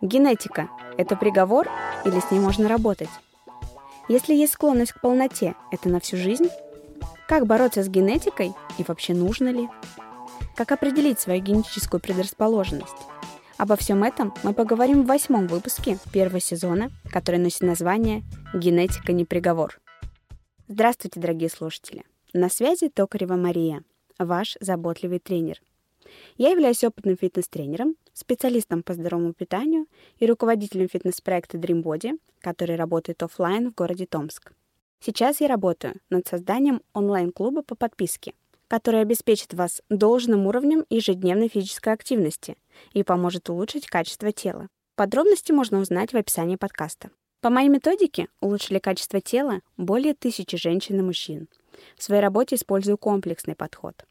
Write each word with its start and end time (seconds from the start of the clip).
Генетика– 0.00 0.68
это 0.98 1.14
приговор 1.14 1.68
или 2.04 2.18
с 2.18 2.30
ней 2.32 2.40
можно 2.40 2.68
работать? 2.68 3.08
Если 4.08 4.34
есть 4.34 4.54
склонность 4.54 4.92
к 4.92 5.00
полноте, 5.00 5.54
это 5.70 5.88
на 5.88 6.00
всю 6.00 6.16
жизнь? 6.16 6.48
Как 7.28 7.46
бороться 7.46 7.82
с 7.84 7.88
генетикой 7.88 8.52
и 8.78 8.84
вообще 8.84 9.14
нужно 9.14 9.48
ли? 9.48 9.68
Как 10.56 10.72
определить 10.72 11.20
свою 11.20 11.40
генетическую 11.40 12.00
предрасположенность? 12.00 12.96
Обо 13.58 13.76
всем 13.76 14.02
этом 14.02 14.34
мы 14.42 14.54
поговорим 14.54 15.04
в 15.04 15.06
восьмом 15.06 15.46
выпуске 15.46 15.96
первого 16.12 16.40
сезона, 16.40 16.90
который 17.12 17.38
носит 17.38 17.60
название 17.60 18.24
«Генетика 18.52 19.12
не 19.12 19.24
приговор». 19.24 19.80
Здравствуйте, 20.66 21.20
дорогие 21.20 21.48
слушатели! 21.48 22.04
На 22.32 22.48
связи 22.48 22.88
Токарева 22.88 23.36
Мария, 23.36 23.84
ваш 24.18 24.56
заботливый 24.60 25.18
тренер. 25.18 25.60
Я 26.36 26.50
являюсь 26.50 26.84
опытным 26.84 27.16
фитнес-тренером, 27.16 27.96
специалистом 28.12 28.82
по 28.82 28.94
здоровому 28.94 29.32
питанию 29.32 29.86
и 30.18 30.26
руководителем 30.26 30.88
фитнес-проекта 30.88 31.58
Dream 31.58 31.82
Body, 31.82 32.18
который 32.40 32.76
работает 32.76 33.22
офлайн 33.22 33.70
в 33.70 33.74
городе 33.74 34.06
Томск. 34.06 34.52
Сейчас 35.00 35.40
я 35.40 35.48
работаю 35.48 35.94
над 36.10 36.26
созданием 36.26 36.82
онлайн-клуба 36.92 37.62
по 37.62 37.74
подписке, 37.74 38.34
который 38.68 39.00
обеспечит 39.00 39.52
вас 39.54 39.82
должным 39.88 40.46
уровнем 40.46 40.84
ежедневной 40.90 41.48
физической 41.48 41.92
активности 41.92 42.56
и 42.92 43.02
поможет 43.02 43.50
улучшить 43.50 43.86
качество 43.86 44.32
тела. 44.32 44.68
Подробности 44.94 45.52
можно 45.52 45.78
узнать 45.80 46.12
в 46.12 46.16
описании 46.16 46.56
подкаста. 46.56 47.10
По 47.40 47.50
моей 47.50 47.68
методике 47.68 48.28
улучшили 48.40 48.78
качество 48.78 49.20
тела 49.20 49.62
более 49.76 50.14
тысячи 50.14 50.56
женщин 50.56 51.00
и 51.00 51.02
мужчин. 51.02 51.48
В 51.96 52.02
своей 52.02 52.22
работе 52.22 52.56
использую 52.56 52.98
комплексный 52.98 53.54
подход. 53.54 54.04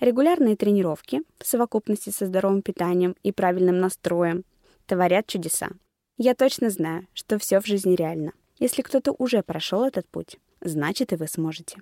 Регулярные 0.00 0.56
тренировки 0.56 1.22
в 1.38 1.46
совокупности 1.46 2.10
со 2.10 2.26
здоровым 2.26 2.62
питанием 2.62 3.16
и 3.22 3.32
правильным 3.32 3.78
настроем 3.78 4.44
творят 4.86 5.26
чудеса. 5.26 5.70
Я 6.16 6.34
точно 6.34 6.70
знаю, 6.70 7.06
что 7.14 7.38
все 7.38 7.60
в 7.60 7.66
жизни 7.66 7.94
реально. 7.94 8.32
Если 8.58 8.82
кто-то 8.82 9.14
уже 9.18 9.42
прошел 9.42 9.84
этот 9.84 10.06
путь, 10.08 10.38
значит 10.60 11.12
и 11.12 11.16
вы 11.16 11.26
сможете. 11.26 11.78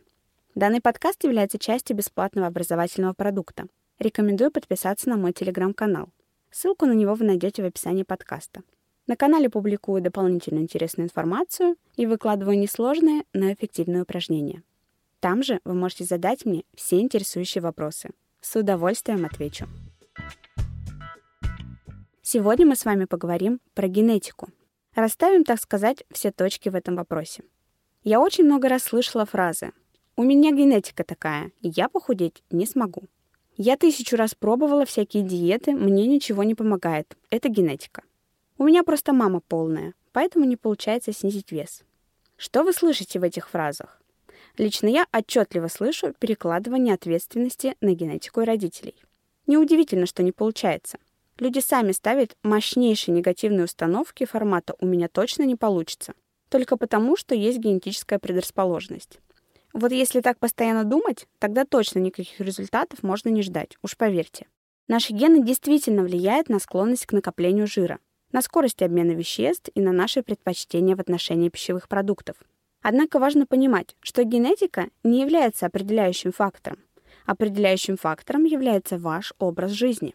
Данный 0.55 0.81
подкаст 0.81 1.23
является 1.25 1.59
частью 1.59 1.97
бесплатного 1.97 2.47
образовательного 2.47 3.13
продукта. 3.13 3.67
Рекомендую 3.99 4.51
подписаться 4.51 5.09
на 5.09 5.17
мой 5.17 5.33
телеграм-канал. 5.33 6.09
Ссылку 6.51 6.87
на 6.87 6.93
него 6.93 7.15
вы 7.15 7.25
найдете 7.25 7.63
в 7.63 7.67
описании 7.67 8.03
подкаста. 8.03 8.63
На 9.07 9.17
канале 9.17 9.51
публикую 9.51 10.03
дополнительную 10.03 10.63
интересную 10.63 11.07
информацию 11.07 11.77
и 11.97 12.07
выкладываю 12.07 12.59
несложные, 12.59 13.25
но 13.33 13.53
эффективные 13.53 14.03
упражнения. 14.03 14.63
Там 15.21 15.43
же 15.43 15.61
вы 15.65 15.75
можете 15.75 16.05
задать 16.05 16.47
мне 16.47 16.65
все 16.75 16.99
интересующие 16.99 17.61
вопросы. 17.61 18.11
С 18.41 18.57
удовольствием 18.57 19.27
отвечу. 19.27 19.69
Сегодня 22.23 22.67
мы 22.67 22.75
с 22.75 22.87
вами 22.87 23.05
поговорим 23.05 23.61
про 23.75 23.87
генетику. 23.87 24.49
Расставим, 24.95 25.45
так 25.45 25.61
сказать, 25.61 26.05
все 26.11 26.33
точки 26.33 26.71
в 26.71 26.75
этом 26.75 26.97
вопросе. 26.97 27.45
Я 28.03 28.19
очень 28.19 28.45
много 28.45 28.69
раз 28.69 28.85
слышала 28.85 29.27
фразы 29.27 29.73
«У 30.17 30.23
меня 30.23 30.53
генетика 30.53 31.05
такая, 31.05 31.53
я 31.61 31.89
похудеть 31.91 32.43
не 32.51 32.65
смогу». 32.65 33.03
Я 33.57 33.77
тысячу 33.77 34.17
раз 34.17 34.35
пробовала 34.35 34.87
всякие 34.87 35.23
диеты, 35.23 35.73
мне 35.73 36.07
ничего 36.07 36.45
не 36.45 36.55
помогает. 36.55 37.15
Это 37.29 37.51
генетика. 37.51 38.03
У 38.57 38.65
меня 38.65 38.85
просто 38.85 39.13
мама 39.13 39.41
полная, 39.41 39.93
поэтому 40.13 40.47
не 40.47 40.57
получается 40.57 41.13
снизить 41.13 41.53
вес. 41.53 41.83
Что 42.37 42.63
вы 42.65 42.73
слышите 42.73 43.19
в 43.19 43.23
этих 43.23 43.51
фразах? 43.51 44.00
Лично 44.61 44.89
я 44.89 45.07
отчетливо 45.11 45.69
слышу 45.69 46.13
перекладывание 46.19 46.93
ответственности 46.93 47.77
на 47.81 47.95
генетику 47.95 48.45
родителей. 48.45 48.95
Неудивительно, 49.47 50.05
что 50.05 50.23
не 50.23 50.33
получается. 50.33 50.99
Люди 51.39 51.61
сами 51.61 51.93
ставят 51.93 52.37
мощнейшие 52.43 53.15
негативные 53.15 53.65
установки 53.65 54.27
формата 54.27 54.75
«у 54.79 54.85
меня 54.85 55.09
точно 55.09 55.45
не 55.45 55.57
получится», 55.57 56.13
только 56.51 56.77
потому, 56.77 57.17
что 57.17 57.35
есть 57.35 57.57
генетическая 57.57 58.19
предрасположенность. 58.19 59.21
Вот 59.73 59.93
если 59.93 60.21
так 60.21 60.39
постоянно 60.39 60.85
думать, 60.85 61.27
тогда 61.39 61.65
точно 61.65 62.01
никаких 62.01 62.39
результатов 62.39 63.03
можно 63.03 63.31
не 63.31 63.41
ждать, 63.41 63.79
уж 63.81 63.97
поверьте. 63.97 64.47
Наши 64.89 65.15
гены 65.15 65.43
действительно 65.43 66.03
влияют 66.03 66.51
на 66.51 66.59
склонность 66.59 67.07
к 67.07 67.13
накоплению 67.13 67.67
жира, 67.67 67.99
на 68.31 68.43
скорость 68.43 68.83
обмена 68.83 69.13
веществ 69.13 69.71
и 69.75 69.81
на 69.81 69.93
наши 69.93 70.23
предпочтения 70.23 70.97
в 70.97 71.01
отношении 71.01 71.49
пищевых 71.49 71.89
продуктов. 71.89 72.37
Однако 72.83 73.19
важно 73.19 73.47
понимать, 73.47 73.95
что 74.01 74.25
генетика 74.25 74.89
не 75.03 75.21
является 75.21 75.67
определяющим 75.67 76.33
фактором. 76.33 76.79
Определяющим 77.27 77.97
фактором 77.97 78.45
является 78.45 78.99
ваш 78.99 79.35
образ 79.39 79.73
жизни. 79.73 80.15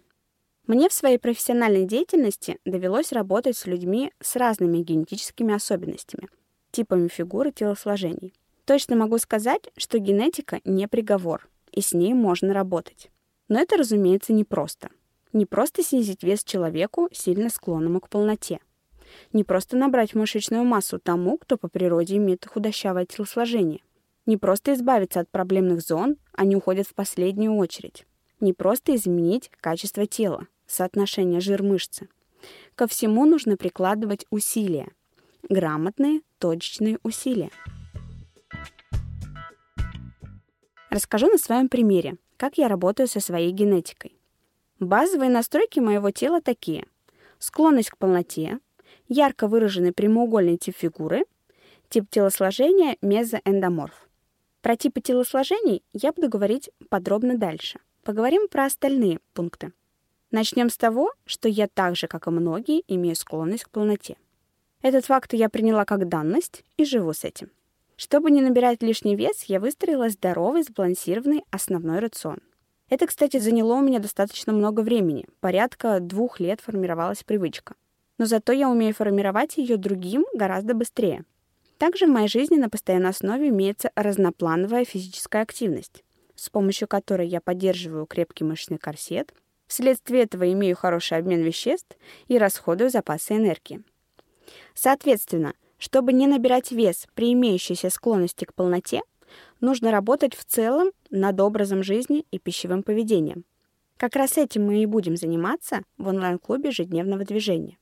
Мне 0.66 0.90
в 0.90 0.94
своей 0.94 1.20
профессиональной 1.20 1.86
деятельности 1.86 2.58
довелось 2.66 3.12
работать 3.12 3.56
с 3.56 3.68
людьми 3.68 4.12
с 4.20 4.36
разными 4.36 4.80
генетическими 4.80 5.54
особенностями, 5.54 6.28
типами 6.72 7.08
фигуры 7.08 7.52
телосложений. 7.52 8.34
Точно 8.66 8.96
могу 8.96 9.20
сказать, 9.20 9.70
что 9.78 10.00
генетика 10.00 10.60
не 10.66 10.88
приговор, 10.88 11.48
и 11.72 11.82
с 11.82 11.94
ней 11.94 12.16
можно 12.16 12.52
работать. 12.52 13.12
Но 13.48 13.60
это, 13.60 13.78
разумеется, 13.78 14.34
непросто. 14.34 14.90
Не 15.34 15.46
просто 15.46 15.84
снизить 15.84 16.24
вес 16.24 16.44
человеку, 16.44 17.10
сильно 17.12 17.50
склонному 17.50 18.00
к 18.00 18.10
полноте– 18.10 18.60
не 19.36 19.44
просто 19.44 19.76
набрать 19.76 20.16
мышечную 20.16 20.64
массу 20.64 20.98
тому, 20.98 21.38
кто 21.38 21.58
по 21.58 21.68
природе 21.68 22.16
имеет 22.16 22.46
худощавое 22.46 23.06
телосложение. 23.06 23.82
Не 24.26 24.38
просто 24.38 24.74
избавиться 24.74 25.20
от 25.20 25.30
проблемных 25.30 25.82
зон, 25.82 26.16
они 26.32 26.56
уходят 26.56 26.88
в 26.88 26.94
последнюю 26.94 27.54
очередь. 27.58 28.08
Не 28.40 28.54
просто 28.54 28.96
изменить 28.96 29.52
качество 29.60 30.06
тела, 30.06 30.48
соотношение 30.68 31.42
жир-мышцы. 31.42 32.08
Ко 32.76 32.88
всему 32.88 33.26
нужно 33.26 33.58
прикладывать 33.58 34.26
усилия. 34.30 34.88
Грамотные, 35.50 36.22
точечные 36.40 36.98
усилия. 37.04 37.52
Расскажу 40.90 41.28
на 41.28 41.38
своем 41.38 41.68
примере, 41.68 42.16
как 42.38 42.58
я 42.58 42.70
работаю 42.70 43.08
со 43.08 43.20
своей 43.20 43.52
генетикой. 43.52 44.18
Базовые 44.80 45.30
настройки 45.30 45.82
моего 45.82 46.12
тела 46.12 46.42
такие. 46.42 46.86
Склонность 47.38 47.90
к 47.90 47.98
полноте, 47.98 48.60
ярко 49.08 49.48
выраженный 49.48 49.92
прямоугольный 49.92 50.58
тип 50.58 50.76
фигуры, 50.78 51.26
тип 51.90 52.10
телосложения 52.10 52.98
мезоэндоморф. 53.02 54.10
Про 54.62 54.76
типы 54.76 55.02
телосложений 55.02 55.84
я 55.94 56.12
буду 56.12 56.28
говорить 56.28 56.72
подробно 56.90 57.38
дальше. 57.38 57.80
Поговорим 58.04 58.48
про 58.48 58.66
остальные 58.66 59.20
пункты. 59.34 59.74
Начнем 60.32 60.70
с 60.70 60.78
того, 60.78 61.14
что 61.26 61.48
я 61.48 61.68
так 61.68 61.96
же, 61.96 62.08
как 62.08 62.28
и 62.28 62.32
многие, 62.32 62.84
имею 62.88 63.16
склонность 63.16 63.66
к 63.66 63.70
полноте. 63.70 64.18
Этот 64.82 65.06
факт 65.06 65.34
я 65.34 65.50
приняла 65.50 65.86
как 65.86 66.08
данность 66.08 66.64
и 66.78 66.86
живу 66.86 67.14
с 67.14 67.24
этим. 67.24 67.52
Чтобы 67.96 68.30
не 68.32 68.42
набирать 68.42 68.84
лишний 68.84 69.16
вес, 69.16 69.44
я 69.44 69.60
выстроила 69.60 70.10
здоровый, 70.10 70.64
сбалансированный 70.64 71.44
основной 71.52 72.00
рацион. 72.00 72.40
Это, 72.90 73.08
кстати, 73.08 73.38
заняло 73.38 73.76
у 73.76 73.82
меня 73.82 74.00
достаточно 74.00 74.52
много 74.52 74.82
времени. 74.82 75.26
Порядка 75.40 76.00
двух 76.00 76.40
лет 76.40 76.60
формировалась 76.62 77.24
привычка 77.24 77.76
но 78.18 78.26
зато 78.26 78.54
я 78.54 78.70
умею 78.70 78.94
формировать 78.94 79.58
ее 79.58 79.78
другим 79.78 80.26
гораздо 80.34 80.74
быстрее. 80.74 81.26
Также 81.78 82.06
в 82.06 82.10
моей 82.10 82.28
жизни 82.28 82.56
на 82.56 82.70
постоянной 82.70 83.10
основе 83.10 83.50
имеется 83.50 83.92
разноплановая 83.96 84.86
физическая 84.86 85.42
активность, 85.42 86.04
с 86.36 86.50
помощью 86.50 86.88
которой 86.88 87.28
я 87.28 87.42
поддерживаю 87.42 88.06
крепкий 88.06 88.46
мышечный 88.46 88.78
корсет, 88.78 89.34
вследствие 89.68 90.24
этого 90.24 90.52
имею 90.54 90.76
хороший 90.76 91.18
обмен 91.18 91.42
веществ 91.42 91.98
и 92.28 92.38
расходую 92.38 92.90
запасы 92.90 93.34
энергии. 93.34 93.84
Соответственно, 94.74 95.54
чтобы 95.78 96.14
не 96.14 96.28
набирать 96.28 96.72
вес 96.72 97.08
при 97.14 97.34
имеющейся 97.34 97.90
склонности 97.90 98.46
к 98.46 98.54
полноте, 98.54 99.02
нужно 99.60 99.92
работать 99.92 100.34
в 100.34 100.46
целом 100.46 100.92
над 101.10 101.40
образом 101.42 101.84
жизни 101.84 102.26
и 102.32 102.40
пищевым 102.40 102.84
поведением. 102.84 103.44
Как 103.98 104.16
раз 104.16 104.38
этим 104.38 104.66
мы 104.66 104.82
и 104.82 104.86
будем 104.86 105.18
заниматься 105.18 105.82
в 105.98 106.08
онлайн-клубе 106.08 106.70
ежедневного 106.70 107.26
движения. 107.26 107.78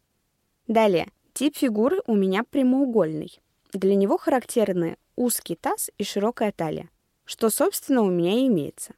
Далее. 0.67 1.09
Тип 1.33 1.57
фигуры 1.57 2.01
у 2.07 2.15
меня 2.15 2.43
прямоугольный. 2.43 3.39
Для 3.73 3.95
него 3.95 4.17
характерны 4.17 4.97
узкий 5.15 5.55
таз 5.55 5.89
и 5.97 6.03
широкая 6.03 6.51
талия, 6.51 6.89
что, 7.25 7.49
собственно, 7.49 8.01
у 8.01 8.09
меня 8.09 8.33
и 8.33 8.47
имеется. 8.47 8.93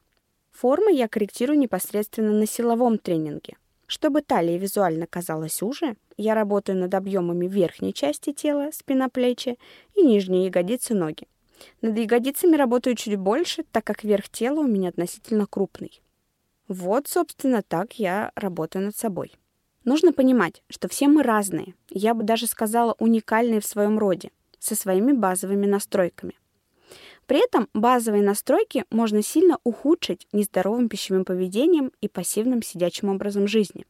Формы 0.52 0.92
я 0.92 1.08
корректирую 1.08 1.58
непосредственно 1.58 2.32
на 2.32 2.46
силовом 2.46 2.98
тренинге. 2.98 3.56
Чтобы 3.86 4.22
талия 4.22 4.58
визуально 4.58 5.06
казалась 5.06 5.62
уже, 5.62 5.96
я 6.16 6.34
работаю 6.34 6.78
над 6.78 6.94
объемами 6.94 7.46
верхней 7.46 7.94
части 7.94 8.32
тела, 8.32 8.70
спина, 8.72 9.08
плечи 9.08 9.58
и 9.94 10.02
нижней 10.02 10.46
ягодицы 10.46 10.94
ноги. 10.94 11.26
Над 11.82 11.96
ягодицами 11.96 12.56
работаю 12.56 12.96
чуть 12.96 13.16
больше, 13.16 13.64
так 13.72 13.84
как 13.84 14.04
верх 14.04 14.28
тела 14.28 14.60
у 14.60 14.66
меня 14.66 14.90
относительно 14.90 15.46
крупный. 15.46 16.00
Вот, 16.68 17.06
собственно, 17.06 17.62
так 17.62 17.94
я 17.98 18.32
работаю 18.34 18.86
над 18.86 18.96
собой. 18.96 19.32
Нужно 19.86 20.12
понимать, 20.12 20.64
что 20.68 20.88
все 20.88 21.06
мы 21.06 21.22
разные, 21.22 21.74
я 21.88 22.12
бы 22.12 22.24
даже 22.24 22.48
сказала 22.48 22.96
уникальные 22.98 23.60
в 23.60 23.66
своем 23.66 24.00
роде, 24.00 24.32
со 24.58 24.74
своими 24.74 25.12
базовыми 25.12 25.64
настройками. 25.66 26.34
При 27.26 27.38
этом 27.42 27.68
базовые 27.72 28.24
настройки 28.24 28.84
можно 28.90 29.22
сильно 29.22 29.58
ухудшить 29.62 30.26
нездоровым 30.32 30.88
пищевым 30.88 31.24
поведением 31.24 31.92
и 32.00 32.08
пассивным 32.08 32.62
сидячим 32.62 33.10
образом 33.10 33.46
жизни. 33.46 33.86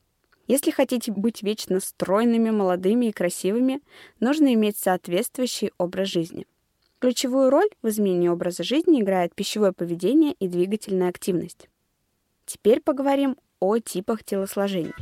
Если 0.46 0.70
хотите 0.70 1.12
быть 1.12 1.42
вечно 1.42 1.80
стройными, 1.80 2.50
молодыми 2.50 3.06
и 3.06 3.12
красивыми, 3.12 3.80
нужно 4.20 4.52
иметь 4.52 4.76
соответствующий 4.76 5.72
образ 5.78 6.08
жизни. 6.08 6.46
Ключевую 6.98 7.48
роль 7.48 7.70
в 7.80 7.88
изменении 7.88 8.28
образа 8.28 8.64
жизни 8.64 9.00
играет 9.00 9.34
пищевое 9.34 9.72
поведение 9.72 10.34
и 10.34 10.46
двигательная 10.46 11.08
активность. 11.08 11.70
Теперь 12.44 12.82
поговорим 12.82 13.38
о 13.60 13.78
типах 13.78 14.24
телосложений. 14.24 14.92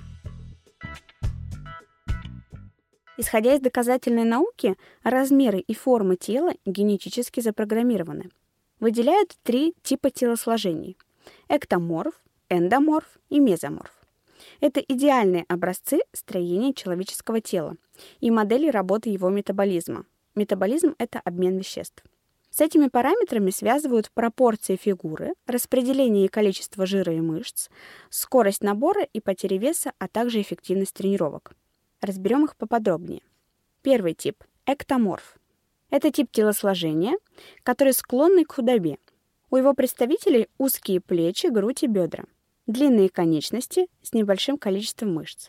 Исходя 3.17 3.55
из 3.55 3.61
доказательной 3.61 4.25
науки, 4.25 4.77
размеры 5.05 5.61
и 5.61 5.73
формы 5.73 6.17
тела 6.17 6.55
генетически 6.67 7.41
запрограммированы. 7.41 8.31
Выделяют 8.81 9.37
три 9.45 9.75
типа 9.85 10.11
телосложений– 10.11 10.97
эктоморф, 11.49 12.15
эндоморф 12.49 13.07
и 13.31 13.39
мезоморф. 13.39 13.93
Это 14.61 14.81
идеальные 14.81 15.45
образцы 15.47 16.01
строения 16.13 16.75
человеческого 16.75 17.41
тела 17.41 17.77
и 18.21 18.33
модели 18.33 18.69
работы 18.69 19.11
его 19.11 19.31
метаболизма. 19.31 20.07
Метаболизм– 20.35 20.97
это 20.99 21.21
обмен 21.25 21.57
веществ. 21.59 22.03
С 22.51 22.61
этими 22.61 22.89
параметрами 22.89 23.51
связывают 23.51 24.11
пропорции 24.13 24.75
фигуры, 24.75 25.35
распределение 25.47 26.27
и 26.27 26.29
количество 26.29 26.85
жира 26.85 27.13
и 27.13 27.21
мышц, 27.21 27.69
скорость 28.11 28.63
набора 28.63 29.03
и 29.03 29.21
потери 29.21 29.57
веса, 29.57 29.93
а 29.99 30.09
также 30.09 30.41
эффективность 30.41 30.95
тренировок. 30.95 31.55
Разберем 32.05 32.45
их 32.45 32.55
поподробнее. 32.57 33.23
Первый 33.81 34.13
тип– 34.13 34.45
эктоморф. 34.67 35.39
Это 35.89 36.11
тип 36.11 36.31
телосложения, 36.31 37.15
который 37.63 37.95
склонный 37.95 38.45
к 38.45 38.53
худобе. 38.53 38.99
У 39.49 39.57
его 39.57 39.73
представителей 39.73 40.49
узкие 40.59 41.01
плечи, 41.01 41.47
грудь 41.47 41.83
и 41.83 41.87
бедра, 41.87 42.25
длинные 42.67 43.09
конечности 43.09 43.87
с 44.03 44.13
небольшим 44.13 44.59
количеством 44.59 45.15
мышц. 45.15 45.49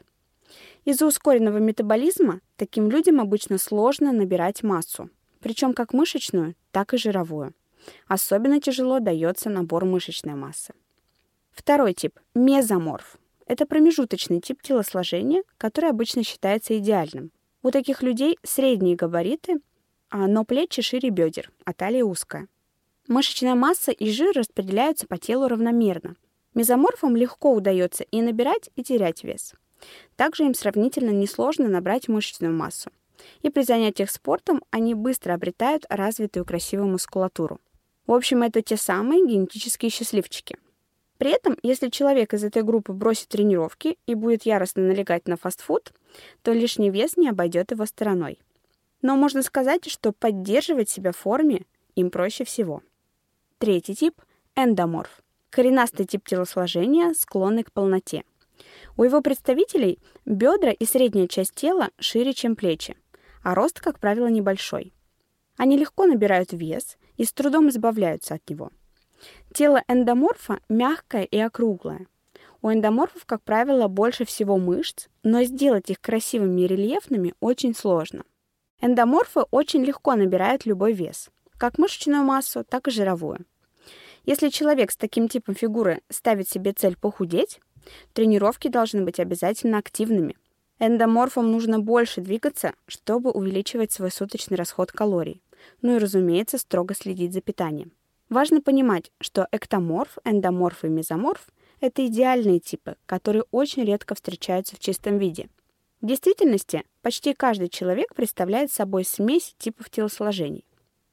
Из-за 0.86 1.06
ускоренного 1.06 1.58
метаболизма 1.58 2.40
таким 2.56 2.90
людям 2.90 3.20
обычно 3.20 3.58
сложно 3.58 4.14
набирать 4.14 4.64
массу, 4.64 5.10
причем 5.42 5.74
как 5.74 5.92
мышечную, 5.92 6.56
так 6.72 6.94
и 6.94 6.98
жировую. 6.98 7.54
Особенно 8.08 8.62
тяжело 8.62 9.02
дается 9.02 9.50
набор 9.50 9.84
мышечной 9.84 10.36
массы. 10.36 10.74
Второй 11.52 11.94
тип– 11.94 12.18
мезоморф. 12.34 13.18
Это 13.48 13.66
промежуточный 13.66 14.40
тип 14.42 14.62
телосложения, 14.62 15.44
который 15.58 15.90
обычно 15.90 16.24
считается 16.24 16.78
идеальным. 16.78 17.32
У 17.62 17.72
таких 17.72 18.02
людей 18.02 18.38
средние 18.44 18.96
габариты, 18.96 19.60
а, 20.10 20.28
но 20.28 20.46
плечи 20.46 20.82
шире 20.82 21.10
бедер, 21.10 21.52
а 21.64 21.74
талия 21.74 22.04
узкая. 22.04 22.48
Мышечная 23.08 23.54
масса 23.54 23.92
и 23.92 24.10
жир 24.10 24.36
распределяются 24.36 25.06
по 25.06 25.18
телу 25.18 25.48
равномерно. 25.48 26.16
Мезоморфам 26.56 27.16
легко 27.16 27.54
удается 27.54 28.04
и 28.04 28.22
набирать, 28.22 28.70
и 28.76 28.84
терять 28.84 29.24
вес. 29.24 29.54
Также 30.16 30.46
им 30.46 30.54
сравнительно 30.54 31.12
несложно 31.12 31.68
набрать 31.68 32.08
мышечную 32.08 32.54
массу. 32.54 32.90
И 33.44 33.50
при 33.50 33.64
занятиях 33.64 34.10
спортом 34.10 34.64
они 34.72 34.96
быстро 34.96 35.34
обретают 35.34 35.86
развитую 35.90 36.46
красивую 36.46 36.90
мускулатуру. 36.90 37.60
В 38.08 38.14
общем, 38.14 38.44
это 38.44 38.62
те 38.62 38.78
самые 38.78 39.26
генетические 39.26 39.92
счастливчики. 39.92 40.58
При 41.18 41.32
этом, 41.32 41.58
если 41.64 41.90
человек 41.90 42.34
из 42.34 42.44
этой 42.44 42.64
группы 42.64 42.92
бросит 42.92 43.30
тренировки 43.30 43.98
и 44.06 44.16
будет 44.16 44.44
яростно 44.44 44.84
налегать 44.84 45.28
на 45.28 45.38
фастфуд, 45.38 45.94
то 46.42 46.52
лишний 46.52 46.90
вес 46.90 47.16
не 47.16 47.30
обойдет 47.30 47.72
его 47.72 47.86
стороной. 47.86 48.40
Но 49.02 49.16
можно 49.16 49.42
сказать, 49.42 49.90
что 49.90 50.12
поддерживать 50.12 50.90
себя 50.90 51.12
в 51.12 51.18
форме 51.18 51.66
им 51.96 52.10
проще 52.10 52.44
всего. 52.44 52.82
Третий 53.60 53.96
тип– 53.96 54.22
эндоморф. 54.56 55.22
Коренастый 55.50 56.06
тип 56.06 56.28
телосложения, 56.28 57.14
склонный 57.14 57.64
к 57.64 57.72
полноте. 57.72 58.24
У 58.98 59.04
его 59.04 59.22
представителей 59.22 60.00
бедра 60.26 60.72
и 60.72 60.86
средняя 60.86 61.28
часть 61.28 61.56
тела 61.56 61.92
шире, 61.98 62.34
чем 62.34 62.58
плечи, 62.58 62.98
а 63.42 63.56
рост, 63.56 63.80
как 63.80 64.00
правило, 64.00 64.28
небольшой. 64.28 64.94
Они 65.56 65.78
легко 65.78 66.06
набирают 66.08 66.52
вес 66.52 66.98
и 67.16 67.24
с 67.24 67.32
трудом 67.32 67.70
избавляются 67.70 68.34
от 68.34 68.50
него– 68.50 68.72
Тело 69.56 69.82
эндоморфа 69.88 70.60
мягкое 70.68 71.24
и 71.24 71.40
округлое. 71.40 72.08
У 72.62 72.70
эндоморфов, 72.70 73.26
как 73.26 73.42
правило, 73.42 73.88
больше 73.88 74.26
всего 74.26 74.58
мышц, 74.58 75.08
но 75.24 75.44
сделать 75.44 75.90
их 75.90 76.02
красивыми 76.02 76.64
и 76.64 76.68
рельефными 76.68 77.34
очень 77.40 77.74
сложно. 77.74 78.26
Эндоморфы 78.82 79.44
очень 79.52 79.86
легко 79.86 80.16
набирают 80.16 80.66
любой 80.66 80.92
вес, 80.92 81.30
как 81.58 81.78
мышечную 81.78 82.26
массу, 82.26 82.66
так 82.68 82.90
и 82.90 82.92
жировую. 82.92 83.46
Если 84.26 84.50
человек 84.50 84.92
с 84.92 84.98
таким 84.98 85.30
типом 85.30 85.56
фигуры 85.56 86.02
ставит 86.10 86.50
себе 86.50 86.74
цель 86.74 86.98
похудеть, 86.98 87.62
тренировки 88.12 88.68
должны 88.68 89.04
быть 89.06 89.22
обязательно 89.22 89.78
активными. 89.78 90.36
Эндоморфам 90.80 91.50
нужно 91.50 91.80
больше 91.80 92.20
двигаться, 92.20 92.74
чтобы 92.88 93.32
увеличивать 93.32 93.94
свой 93.94 94.12
суточный 94.12 94.58
расход 94.58 94.92
калорий. 94.92 95.42
Ну 95.82 95.96
и, 95.96 96.00
разумеется, 96.00 96.58
строго 96.58 96.94
следить 96.94 97.32
за 97.32 97.40
питанием. 97.40 97.94
Важно 98.30 98.60
понимать, 98.60 99.12
что 99.22 99.48
эктоморф, 99.52 100.18
эндоморф 100.24 100.84
и 100.84 100.88
мезоморф– 100.88 101.48
это 101.80 102.06
идеальные 102.08 102.60
типы, 102.60 102.96
которые 103.06 103.44
очень 103.52 103.84
редко 103.84 104.16
встречаются 104.16 104.76
в 104.76 104.80
чистом 104.80 105.20
виде. 105.20 105.48
В 106.02 106.08
действительности, 106.08 106.84
почти 107.04 107.34
каждый 107.34 107.70
человек 107.70 108.16
представляет 108.16 108.72
собой 108.72 109.06
смесь 109.06 109.56
типов 109.60 109.92
телосложений. 109.92 110.66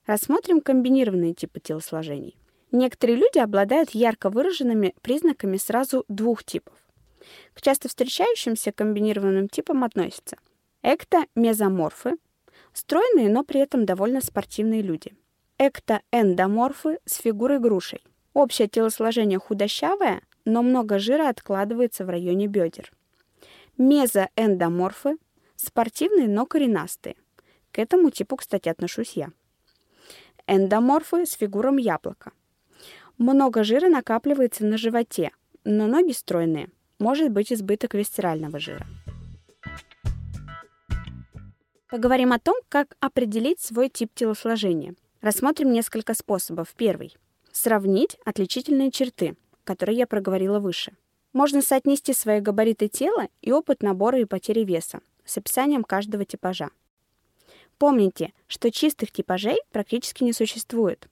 Рассмотрим 0.07 0.63
комбинированные 0.63 1.35
типы 1.35 1.61
телосложений. 1.61 2.37
Некоторые 2.71 3.17
люди 3.17 3.39
обладают 3.39 3.91
ярко 3.91 4.31
выраженными 4.31 4.95
признаками 5.03 5.59
сразу 5.59 6.07
двух 6.09 6.45
типов. 6.45 6.75
К 7.53 7.61
часто 7.61 7.89
встречающимся 7.89 8.73
комбинированным 8.73 9.49
типам 9.49 9.85
относятся 9.85 10.39
эктомезоморфы, 10.83 12.17
стройные, 12.73 13.29
но 13.29 13.45
при 13.45 13.61
этом 13.61 13.85
довольно 13.85 14.23
спортивные 14.23 14.81
люди– 14.81 15.15
эктоэндоморфы 15.69 16.99
с 17.05 17.15
фигурой 17.17 17.61
грушей. 17.61 18.03
Общее 18.35 18.67
телосложение 18.67 19.39
худощавое, 19.39 20.23
но 20.45 20.63
много 20.63 20.99
жира 20.99 21.29
откладывается 21.29 22.05
в 22.05 22.11
районе 22.11 22.49
бедер. 22.49 22.91
Мезоэндоморфы– 23.79 25.19
спортивные, 25.57 26.29
но 26.29 26.47
коренастые. 26.47 27.15
К 27.71 27.79
этому 27.79 28.11
типу, 28.11 28.37
кстати, 28.37 28.69
отношусь 28.69 29.13
я. 29.13 29.31
Эндоморфы 30.49 31.27
с 31.27 31.35
фигуром 31.35 31.77
яблока. 31.77 32.33
Много 33.19 33.63
жира 33.63 33.89
накапливается 33.89 34.65
на 34.65 34.77
животе, 34.77 35.31
но 35.65 35.87
ноги 35.87 36.13
стройные. 36.13 36.71
Может 36.99 37.31
быть 37.31 37.53
избыток 37.53 37.95
висцерального 37.95 38.59
жира. 38.59 38.87
Поговорим 41.89 42.33
о 42.33 42.39
том, 42.39 42.57
как 42.69 42.97
определить 43.01 43.61
свой 43.61 43.91
тип 43.91 44.11
телосложения. 44.15 44.95
Рассмотрим 45.23 45.73
несколько 45.73 46.15
способов. 46.15 46.75
Первый. 46.77 47.17
Сравнить 47.53 48.19
отличительные 48.25 48.91
черты, 48.91 49.37
которые 49.63 49.97
я 49.97 50.09
проговорила 50.09 50.59
выше. 50.59 50.93
Можно 51.33 51.63
соотнести 51.63 52.13
свои 52.13 52.41
габариты 52.41 52.89
тела 52.89 53.29
и 53.41 53.53
опыт 53.53 53.85
набора 53.85 54.19
и 54.19 54.25
потери 54.25 54.65
веса 54.65 55.01
с 55.25 55.39
описанием 55.39 55.85
каждого 55.85 56.25
типажа. 56.25 56.71
Помните, 57.79 58.33
что 58.49 58.73
чистых 58.73 59.13
типажей 59.13 59.59
практически 59.71 60.25
не 60.25 60.33
существует, 60.33 61.07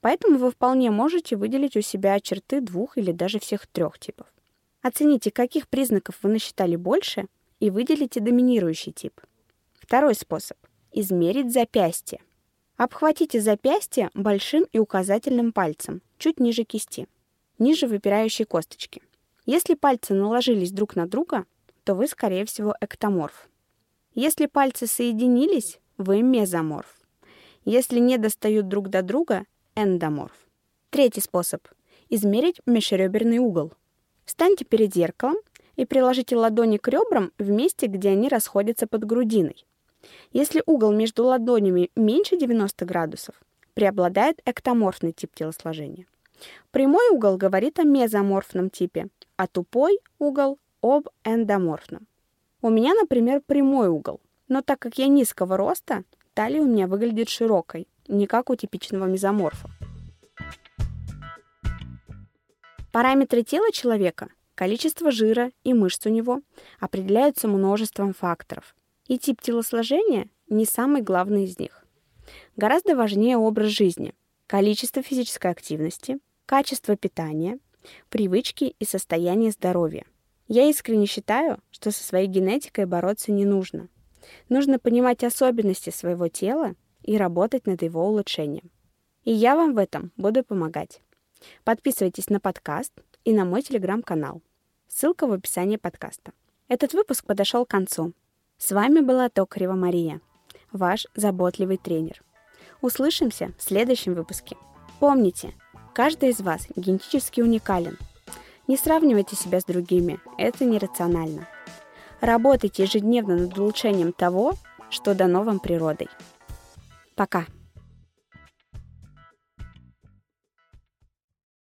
поэтому 0.00 0.38
вы 0.38 0.50
вполне 0.50 0.90
можете 0.90 1.36
выделить 1.36 1.76
у 1.76 1.82
себя 1.82 2.18
черты 2.18 2.62
двух 2.62 2.96
или 2.96 3.12
даже 3.12 3.38
всех 3.38 3.66
трех 3.66 3.98
типов. 3.98 4.26
Оцените, 4.80 5.30
каких 5.30 5.68
признаков 5.68 6.16
вы 6.22 6.30
насчитали 6.30 6.76
больше, 6.76 7.26
и 7.58 7.68
выделите 7.68 8.20
доминирующий 8.20 8.92
тип. 8.92 9.20
Второй 9.74 10.14
способ– 10.14 10.56
измерить 10.92 11.52
запястье. 11.52 12.20
Обхватите 12.80 13.42
запястье 13.42 14.08
большим 14.14 14.64
и 14.72 14.78
указательным 14.78 15.52
пальцем, 15.52 16.00
чуть 16.16 16.40
ниже 16.40 16.64
кисти, 16.64 17.08
ниже 17.58 17.86
выпирающей 17.86 18.46
косточки. 18.46 19.02
Если 19.44 19.74
пальцы 19.74 20.14
наложились 20.14 20.72
друг 20.72 20.96
на 20.96 21.06
друга, 21.06 21.44
то 21.84 21.94
вы, 21.94 22.06
скорее 22.06 22.46
всего, 22.46 22.74
эктоморф. 22.80 23.50
Если 24.14 24.46
пальцы 24.46 24.86
соединились, 24.86 25.78
вы 25.98 26.22
мезоморф. 26.22 26.96
Если 27.66 27.98
не 27.98 28.16
достают 28.16 28.68
друг 28.68 28.88
до 28.88 29.02
друга, 29.02 29.44
эндоморф. 29.74 30.48
Третий 30.88 31.20
способ– 31.20 31.60
измерить 32.08 32.62
межреберный 32.64 33.40
угол. 33.40 33.74
Встаньте 34.24 34.64
перед 34.64 34.94
зеркалом 34.94 35.36
и 35.76 35.84
приложите 35.84 36.34
ладони 36.34 36.78
к 36.78 36.88
ребрам 36.88 37.30
в 37.36 37.50
месте, 37.50 37.88
где 37.88 38.08
они 38.08 38.30
расходятся 38.30 38.86
под 38.86 39.04
грудиной. 39.04 39.66
Если 40.32 40.62
угол 40.66 40.92
между 40.92 41.24
ладонями 41.24 41.90
меньше 41.96 42.36
90 42.36 42.84
градусов, 42.84 43.34
преобладает 43.74 44.40
эктоморфный 44.44 45.12
тип 45.12 45.34
телосложения. 45.34 46.06
Прямой 46.70 47.10
угол 47.10 47.36
говорит 47.36 47.78
о 47.78 47.84
мезоморфном 47.84 48.70
типе, 48.70 49.08
а 49.36 49.46
тупой 49.46 49.98
угол– 50.18 50.58
об 50.82 51.08
эндоморфном. 51.24 52.06
У 52.62 52.70
меня, 52.70 52.94
например, 52.94 53.42
прямой 53.44 53.88
угол, 53.88 54.20
но 54.48 54.62
так 54.62 54.78
как 54.78 54.98
я 54.98 55.08
низкого 55.08 55.56
роста, 55.56 56.04
талия 56.34 56.62
у 56.62 56.66
меня 56.66 56.86
выглядит 56.86 57.28
широкой, 57.28 57.86
не 58.08 58.26
как 58.26 58.50
у 58.50 58.56
типичного 58.56 59.06
мезоморфа. 59.06 59.68
Параметры 62.92 63.42
тела 63.42 63.70
человека, 63.72 64.30
количество 64.54 65.10
жира 65.10 65.52
и 65.62 65.72
мышц 65.74 66.06
у 66.06 66.10
него 66.10 66.40
определяются 66.80 67.46
множеством 67.46 68.12
факторов. 68.12 68.74
И 69.10 69.18
тип 69.18 69.42
телосложения 69.42 70.28
не 70.48 70.64
самый 70.64 71.02
главный 71.02 71.42
из 71.42 71.58
них. 71.58 71.84
Гораздо 72.56 72.94
важнее 72.94 73.38
образ 73.38 73.70
жизни, 73.70 74.14
количество 74.46 75.02
физической 75.02 75.50
активности, 75.50 76.20
качество 76.46 76.94
питания, 76.94 77.58
привычки 78.08 78.76
и 78.78 78.84
состояние 78.84 79.50
здоровья. 79.50 80.04
Я 80.46 80.70
искренне 80.70 81.06
считаю, 81.06 81.58
что 81.72 81.90
со 81.90 82.04
своей 82.04 82.28
генетикой 82.28 82.84
бороться 82.84 83.32
не 83.32 83.44
нужно. 83.44 83.88
Нужно 84.48 84.78
понимать 84.78 85.24
особенности 85.24 85.90
своего 85.90 86.28
тела 86.28 86.76
и 87.02 87.16
работать 87.16 87.66
над 87.66 87.82
его 87.82 88.06
улучшением. 88.06 88.70
И 89.24 89.32
я 89.32 89.56
вам 89.56 89.74
в 89.74 89.78
этом 89.78 90.12
буду 90.16 90.44
помогать. 90.44 91.02
Подписывайтесь 91.64 92.30
на 92.30 92.38
подкаст 92.38 92.92
и 93.24 93.32
на 93.32 93.44
мой 93.44 93.62
телеграм-канал. 93.62 94.40
Ссылка 94.86 95.26
в 95.26 95.32
описании 95.32 95.78
подкаста. 95.78 96.30
Этот 96.68 96.92
выпуск 96.92 97.24
подошел 97.24 97.66
к 97.66 97.70
концу. 97.70 98.12
С 98.60 98.72
вами 98.72 99.00
была 99.00 99.30
Токарева 99.30 99.72
Мария, 99.72 100.20
ваш 100.70 101.06
заботливый 101.16 101.78
тренер. 101.78 102.22
Услышимся 102.82 103.52
в 103.56 103.62
следующем 103.62 104.12
выпуске. 104.12 104.54
Помните, 105.00 105.54
каждый 105.94 106.28
из 106.28 106.42
вас 106.42 106.66
генетически 106.76 107.40
уникален. 107.40 107.96
Не 108.68 108.76
сравнивайте 108.76 109.34
себя 109.34 109.60
с 109.60 109.64
другими, 109.64 110.20
это 110.36 110.66
нерационально. 110.66 111.48
Работайте 112.20 112.82
ежедневно 112.82 113.38
над 113.38 113.58
улучшением 113.58 114.12
того, 114.12 114.52
что 114.90 115.14
дано 115.14 115.42
вам 115.42 115.58
природой. 115.58 116.08
Пока! 117.14 117.46